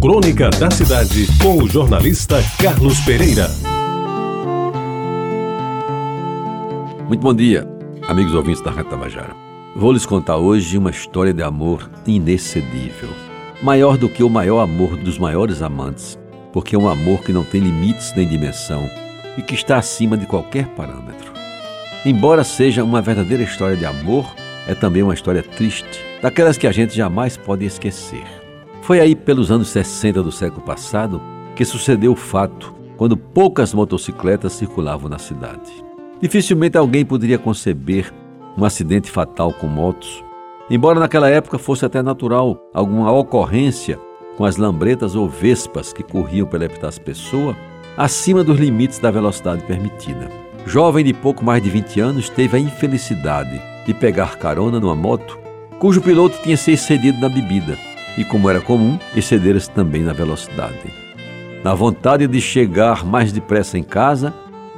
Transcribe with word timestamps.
Crônica 0.00 0.48
da 0.50 0.70
Cidade, 0.70 1.26
com 1.42 1.56
o 1.58 1.68
jornalista 1.68 2.36
Carlos 2.62 3.00
Pereira. 3.00 3.50
Muito 7.08 7.20
bom 7.20 7.34
dia, 7.34 7.66
amigos 8.06 8.32
ouvintes 8.32 8.62
da 8.62 8.70
Rádio 8.70 8.90
Tabajara. 8.90 9.34
Vou 9.74 9.92
lhes 9.92 10.06
contar 10.06 10.36
hoje 10.36 10.78
uma 10.78 10.90
história 10.90 11.34
de 11.34 11.42
amor 11.42 11.90
inexcedível. 12.06 13.08
Maior 13.60 13.98
do 13.98 14.08
que 14.08 14.22
o 14.22 14.30
maior 14.30 14.60
amor 14.60 14.96
dos 14.96 15.18
maiores 15.18 15.62
amantes, 15.62 16.16
porque 16.52 16.76
é 16.76 16.78
um 16.78 16.88
amor 16.88 17.22
que 17.22 17.32
não 17.32 17.42
tem 17.42 17.60
limites 17.60 18.14
nem 18.14 18.28
dimensão 18.28 18.88
e 19.36 19.42
que 19.42 19.56
está 19.56 19.78
acima 19.78 20.16
de 20.16 20.26
qualquer 20.26 20.68
parâmetro. 20.68 21.32
Embora 22.06 22.44
seja 22.44 22.84
uma 22.84 23.02
verdadeira 23.02 23.42
história 23.42 23.76
de 23.76 23.84
amor, 23.84 24.32
é 24.68 24.76
também 24.76 25.02
uma 25.02 25.14
história 25.14 25.42
triste, 25.42 26.04
daquelas 26.22 26.56
que 26.56 26.68
a 26.68 26.72
gente 26.72 26.94
jamais 26.94 27.36
pode 27.36 27.64
esquecer. 27.64 28.37
Foi 28.88 29.00
aí 29.00 29.14
pelos 29.14 29.50
anos 29.50 29.68
60 29.68 30.22
do 30.22 30.32
século 30.32 30.62
passado 30.62 31.20
que 31.54 31.62
sucedeu 31.62 32.12
o 32.12 32.16
fato 32.16 32.74
quando 32.96 33.18
poucas 33.18 33.74
motocicletas 33.74 34.54
circulavam 34.54 35.10
na 35.10 35.18
cidade. 35.18 35.70
Dificilmente 36.22 36.78
alguém 36.78 37.04
poderia 37.04 37.38
conceber 37.38 38.10
um 38.56 38.64
acidente 38.64 39.10
fatal 39.10 39.52
com 39.52 39.66
motos, 39.66 40.24
embora 40.70 40.98
naquela 40.98 41.28
época 41.28 41.58
fosse 41.58 41.84
até 41.84 42.00
natural 42.00 42.58
alguma 42.72 43.12
ocorrência 43.12 44.00
com 44.38 44.46
as 44.46 44.56
lambretas 44.56 45.14
ou 45.14 45.28
vespas 45.28 45.92
que 45.92 46.02
corriam 46.02 46.46
pela 46.46 46.64
Epitácio 46.64 47.02
Pessoa 47.02 47.54
acima 47.94 48.42
dos 48.42 48.58
limites 48.58 48.98
da 48.98 49.10
velocidade 49.10 49.64
permitida. 49.64 50.30
Jovem 50.64 51.04
de 51.04 51.12
pouco 51.12 51.44
mais 51.44 51.62
de 51.62 51.68
20 51.68 52.00
anos, 52.00 52.30
teve 52.30 52.56
a 52.56 52.60
infelicidade 52.60 53.60
de 53.84 53.92
pegar 53.92 54.38
carona 54.38 54.80
numa 54.80 54.96
moto 54.96 55.38
cujo 55.78 56.00
piloto 56.00 56.38
tinha 56.42 56.56
se 56.56 56.72
excedido 56.72 57.20
na 57.20 57.28
bebida 57.28 57.87
e, 58.18 58.24
como 58.24 58.50
era 58.50 58.60
comum, 58.60 58.98
excedera-se 59.16 59.70
também 59.70 60.02
na 60.02 60.12
velocidade. 60.12 60.92
Na 61.62 61.72
vontade 61.72 62.26
de 62.26 62.40
chegar 62.40 63.04
mais 63.04 63.32
depressa 63.32 63.78
em 63.78 63.82
casa, 63.82 64.34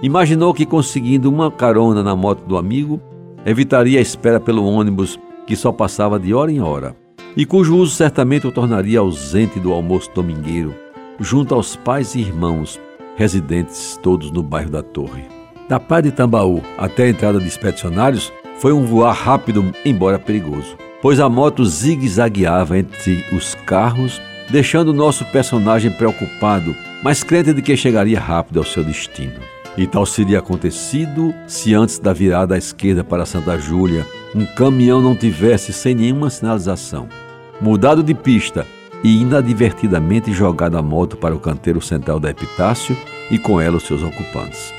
imaginou 0.00 0.54
que 0.54 0.64
conseguindo 0.64 1.28
uma 1.28 1.50
carona 1.50 2.02
na 2.02 2.14
moto 2.14 2.44
do 2.46 2.56
amigo, 2.56 3.00
evitaria 3.44 3.98
a 3.98 4.02
espera 4.02 4.38
pelo 4.38 4.64
ônibus 4.64 5.18
que 5.46 5.56
só 5.56 5.72
passava 5.72 6.18
de 6.18 6.32
hora 6.32 6.50
em 6.50 6.60
hora 6.60 6.96
e 7.36 7.44
cujo 7.44 7.76
uso 7.76 7.94
certamente 7.94 8.46
o 8.46 8.52
tornaria 8.52 9.00
ausente 9.00 9.58
do 9.58 9.72
almoço 9.72 10.10
domingueiro, 10.14 10.74
junto 11.18 11.54
aos 11.54 11.74
pais 11.74 12.14
e 12.14 12.20
irmãos, 12.20 12.80
residentes 13.16 13.98
todos 14.02 14.30
no 14.30 14.42
bairro 14.42 14.70
da 14.70 14.82
Torre. 14.82 15.24
Da 15.68 15.80
Praia 15.80 16.04
de 16.04 16.12
Tambaú 16.12 16.62
até 16.78 17.04
a 17.04 17.08
entrada 17.08 17.40
de 17.40 17.48
expedicionários 17.48 18.32
foi 18.58 18.72
um 18.72 18.84
voar 18.84 19.14
rápido, 19.14 19.72
embora 19.84 20.18
perigoso, 20.18 20.76
pois 21.04 21.20
a 21.20 21.28
moto 21.28 21.62
zigue-zagueava 21.66 22.78
entre 22.78 23.26
os 23.30 23.54
carros, 23.66 24.22
deixando 24.48 24.90
nosso 24.90 25.22
personagem 25.26 25.90
preocupado, 25.90 26.74
mas 27.02 27.22
crente 27.22 27.52
de 27.52 27.60
que 27.60 27.76
chegaria 27.76 28.18
rápido 28.18 28.58
ao 28.58 28.64
seu 28.64 28.82
destino. 28.82 29.38
E 29.76 29.86
tal 29.86 30.06
seria 30.06 30.38
acontecido 30.38 31.34
se 31.46 31.74
antes 31.74 31.98
da 31.98 32.14
virada 32.14 32.54
à 32.54 32.58
esquerda 32.58 33.04
para 33.04 33.26
Santa 33.26 33.58
Júlia, 33.58 34.06
um 34.34 34.46
caminhão 34.46 35.02
não 35.02 35.14
tivesse 35.14 35.74
sem 35.74 35.94
nenhuma 35.94 36.30
sinalização, 36.30 37.06
mudado 37.60 38.02
de 38.02 38.14
pista 38.14 38.66
e 39.02 39.20
inadvertidamente 39.20 40.32
jogado 40.32 40.78
a 40.78 40.82
moto 40.82 41.18
para 41.18 41.34
o 41.34 41.38
canteiro 41.38 41.82
central 41.82 42.18
da 42.18 42.30
Epitácio 42.30 42.96
e 43.30 43.38
com 43.38 43.60
ela 43.60 43.76
os 43.76 43.82
seus 43.86 44.02
ocupantes. 44.02 44.72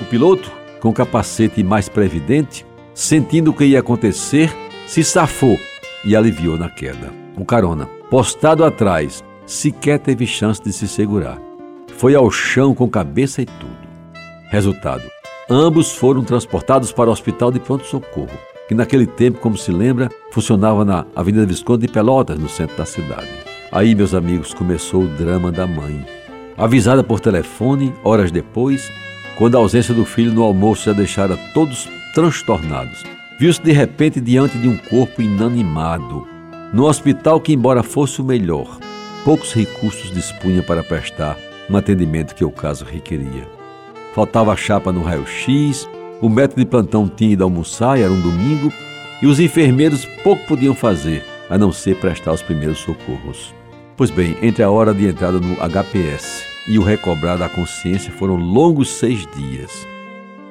O 0.00 0.04
piloto, 0.04 0.48
com 0.78 0.92
capacete 0.92 1.60
mais 1.64 1.88
previdente, 1.88 2.64
sentindo 2.94 3.50
o 3.50 3.52
que 3.52 3.64
ia 3.64 3.80
acontecer, 3.80 4.56
se 4.86 5.02
safou 5.02 5.58
e 6.04 6.16
aliviou 6.16 6.58
na 6.58 6.68
queda. 6.68 7.12
O 7.36 7.44
carona, 7.44 7.86
postado 8.10 8.64
atrás, 8.64 9.22
sequer 9.46 9.98
teve 9.98 10.26
chance 10.26 10.62
de 10.62 10.72
se 10.72 10.86
segurar. 10.86 11.38
Foi 11.96 12.14
ao 12.14 12.30
chão 12.30 12.74
com 12.74 12.88
cabeça 12.88 13.42
e 13.42 13.46
tudo. 13.46 13.76
Resultado: 14.50 15.04
ambos 15.48 15.92
foram 15.92 16.22
transportados 16.22 16.92
para 16.92 17.08
o 17.08 17.12
hospital 17.12 17.50
de 17.50 17.60
pronto-socorro, 17.60 18.38
que 18.68 18.74
naquele 18.74 19.06
tempo, 19.06 19.38
como 19.38 19.56
se 19.56 19.70
lembra, 19.70 20.10
funcionava 20.30 20.84
na 20.84 21.06
Avenida 21.14 21.46
Visconde 21.46 21.86
de 21.86 21.92
Pelotas, 21.92 22.38
no 22.38 22.48
centro 22.48 22.76
da 22.76 22.84
cidade. 22.84 23.28
Aí, 23.70 23.94
meus 23.94 24.14
amigos, 24.14 24.52
começou 24.52 25.04
o 25.04 25.08
drama 25.08 25.50
da 25.50 25.66
mãe. 25.66 26.04
Avisada 26.56 27.02
por 27.02 27.20
telefone, 27.20 27.92
horas 28.04 28.30
depois, 28.30 28.90
quando 29.38 29.56
a 29.56 29.58
ausência 29.58 29.94
do 29.94 30.04
filho 30.04 30.32
no 30.32 30.42
almoço 30.42 30.84
já 30.84 30.92
deixara 30.92 31.36
todos 31.54 31.88
transtornados. 32.14 33.02
Viu-se 33.42 33.60
de 33.60 33.72
repente 33.72 34.20
diante 34.20 34.56
de 34.56 34.68
um 34.68 34.76
corpo 34.76 35.20
inanimado, 35.20 36.24
no 36.72 36.84
hospital 36.84 37.40
que, 37.40 37.52
embora 37.52 37.82
fosse 37.82 38.20
o 38.20 38.24
melhor, 38.24 38.78
poucos 39.24 39.52
recursos 39.52 40.12
dispunha 40.12 40.62
para 40.62 40.84
prestar 40.84 41.36
um 41.68 41.76
atendimento 41.76 42.36
que 42.36 42.44
o 42.44 42.52
caso 42.52 42.84
requeria. 42.84 43.48
Faltava 44.14 44.56
chapa 44.56 44.92
no 44.92 45.02
raio-x, 45.02 45.88
o 46.20 46.28
médico 46.28 46.60
de 46.60 46.66
plantão 46.66 47.08
tinha 47.08 47.32
ido 47.32 47.42
almoçar, 47.42 47.98
era 47.98 48.12
um 48.12 48.20
domingo, 48.20 48.72
e 49.20 49.26
os 49.26 49.40
enfermeiros 49.40 50.04
pouco 50.22 50.46
podiam 50.46 50.72
fazer, 50.72 51.24
a 51.50 51.58
não 51.58 51.72
ser 51.72 51.96
prestar 51.96 52.34
os 52.34 52.42
primeiros 52.42 52.78
socorros. 52.78 53.52
Pois 53.96 54.12
bem, 54.12 54.36
entre 54.40 54.62
a 54.62 54.70
hora 54.70 54.94
de 54.94 55.08
entrada 55.08 55.40
no 55.40 55.56
HPS 55.56 56.44
e 56.68 56.78
o 56.78 56.84
recobrar 56.84 57.38
da 57.38 57.48
consciência 57.48 58.12
foram 58.12 58.36
longos 58.36 58.88
seis 58.88 59.26
dias. 59.36 59.84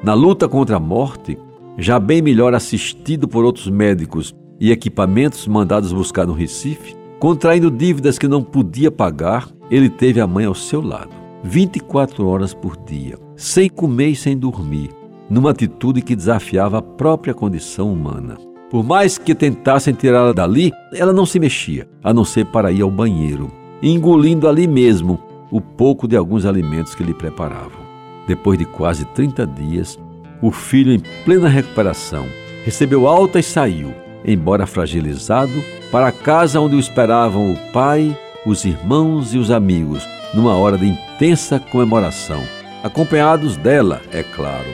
Na 0.03 0.13
luta 0.13 0.50
contra 0.50 0.75
a 0.75 0.80
morte, 0.81 1.38
já 1.77 1.99
bem 1.99 2.21
melhor 2.21 2.53
assistido 2.53 3.27
por 3.27 3.45
outros 3.45 3.67
médicos 3.67 4.35
e 4.59 4.71
equipamentos 4.71 5.47
mandados 5.47 5.91
buscar 5.91 6.27
no 6.27 6.33
Recife, 6.33 6.95
contraindo 7.19 7.71
dívidas 7.71 8.19
que 8.19 8.27
não 8.27 8.43
podia 8.43 8.91
pagar, 8.91 9.47
ele 9.69 9.89
teve 9.89 10.19
a 10.19 10.27
mãe 10.27 10.45
ao 10.45 10.53
seu 10.53 10.81
lado, 10.81 11.11
24 11.43 12.27
horas 12.27 12.53
por 12.53 12.77
dia, 12.77 13.17
sem 13.35 13.69
comer 13.69 14.09
e 14.09 14.15
sem 14.15 14.37
dormir, 14.37 14.89
numa 15.29 15.51
atitude 15.51 16.01
que 16.01 16.15
desafiava 16.15 16.79
a 16.79 16.81
própria 16.81 17.33
condição 17.33 17.91
humana. 17.91 18.38
Por 18.69 18.83
mais 18.83 19.17
que 19.17 19.35
tentassem 19.35 19.93
tirá-la 19.93 20.31
dali, 20.31 20.71
ela 20.93 21.11
não 21.11 21.25
se 21.25 21.39
mexia, 21.39 21.88
a 22.03 22.13
não 22.13 22.23
ser 22.23 22.45
para 22.45 22.71
ir 22.71 22.81
ao 22.81 22.91
banheiro, 22.91 23.51
engolindo 23.81 24.47
ali 24.47 24.67
mesmo 24.67 25.19
o 25.51 25.59
pouco 25.59 26.07
de 26.07 26.15
alguns 26.15 26.45
alimentos 26.45 26.95
que 26.95 27.03
lhe 27.03 27.13
preparavam. 27.13 27.81
Depois 28.27 28.57
de 28.57 28.65
quase 28.65 29.05
30 29.05 29.45
dias, 29.47 29.99
o 30.41 30.52
filho, 30.52 30.91
em 30.91 31.00
plena 31.24 31.47
recuperação, 31.47 32.25
recebeu 32.63 33.07
alta 33.07 33.40
e 33.40 33.44
saiu, 33.44 33.94
embora 34.25 34.66
fragilizado, 34.66 35.63
para 35.91 36.07
a 36.07 36.12
casa 36.12 36.59
onde 36.59 36.75
o 36.75 36.79
esperavam 36.79 37.52
o 37.52 37.57
pai, 37.72 38.18
os 38.46 38.66
irmãos 38.66 39.34
e 39.34 39.38
os 39.38 39.51
amigos, 39.51 40.07
numa 40.34 40.56
hora 40.56 40.78
de 40.78 40.88
intensa 40.88 41.59
comemoração, 41.59 42.41
acompanhados 42.84 43.57
dela, 43.57 44.01
é 44.12 44.24
claro. 44.24 44.69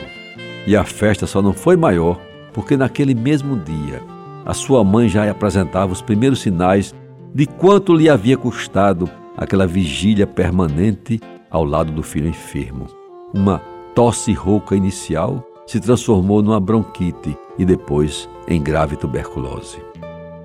E 0.66 0.76
a 0.76 0.84
festa 0.84 1.26
só 1.26 1.42
não 1.42 1.52
foi 1.52 1.76
maior 1.76 2.20
porque 2.52 2.76
naquele 2.76 3.14
mesmo 3.14 3.56
dia 3.56 4.02
a 4.44 4.54
sua 4.54 4.82
mãe 4.82 5.08
já 5.08 5.30
apresentava 5.30 5.92
os 5.92 6.02
primeiros 6.02 6.40
sinais 6.40 6.94
de 7.34 7.46
quanto 7.46 7.94
lhe 7.94 8.08
havia 8.08 8.36
custado 8.36 9.08
aquela 9.36 9.66
vigília 9.66 10.26
permanente 10.26 11.20
ao 11.50 11.64
lado 11.64 11.92
do 11.92 12.02
filho 12.02 12.28
enfermo. 12.28 12.86
Uma 13.34 13.60
tosse 13.94 14.32
rouca 14.32 14.74
inicial 14.74 15.44
se 15.68 15.78
transformou 15.78 16.42
numa 16.42 16.58
bronquite 16.58 17.36
e 17.58 17.64
depois 17.64 18.26
em 18.48 18.60
grave 18.60 18.96
tuberculose. 18.96 19.76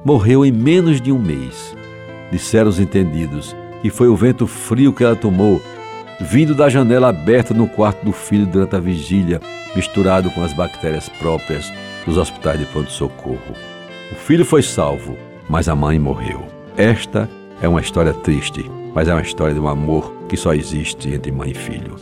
Morreu 0.03 0.45
em 0.45 0.51
menos 0.51 0.99
de 0.99 1.13
um 1.13 1.17
mês. 1.17 1.73
Disseram 2.29 2.69
os 2.69 2.77
entendidos 2.77 3.55
que 3.81 3.89
foi 3.89 4.09
o 4.09 4.17
vento 4.17 4.45
frio 4.45 4.91
que 4.91 5.01
ela 5.01 5.15
tomou, 5.15 5.61
vindo 6.19 6.53
da 6.53 6.67
janela 6.67 7.07
aberta 7.07 7.53
no 7.53 7.67
quarto 7.69 8.03
do 8.03 8.11
filho 8.11 8.45
durante 8.45 8.75
a 8.75 8.79
vigília, 8.79 9.39
misturado 9.73 10.29
com 10.31 10.43
as 10.43 10.51
bactérias 10.51 11.07
próprias 11.07 11.71
dos 12.05 12.17
hospitais 12.17 12.59
de 12.59 12.65
pronto-socorro. 12.65 13.55
O 14.11 14.15
filho 14.15 14.43
foi 14.43 14.61
salvo, 14.61 15.17
mas 15.49 15.69
a 15.69 15.75
mãe 15.75 15.97
morreu. 15.97 16.43
Esta 16.75 17.29
é 17.61 17.67
uma 17.67 17.79
história 17.79 18.13
triste, 18.13 18.69
mas 18.93 19.07
é 19.07 19.13
uma 19.13 19.21
história 19.21 19.53
de 19.53 19.59
um 19.59 19.69
amor 19.69 20.13
que 20.27 20.35
só 20.35 20.53
existe 20.53 21.09
entre 21.09 21.31
mãe 21.31 21.51
e 21.51 21.53
filho. 21.53 21.95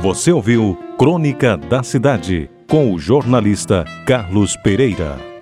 Você 0.00 0.32
ouviu 0.32 0.78
Crônica 0.98 1.56
da 1.56 1.82
Cidade 1.82 2.50
com 2.68 2.92
o 2.92 2.98
jornalista 2.98 3.84
Carlos 4.04 4.56
Pereira. 4.56 5.35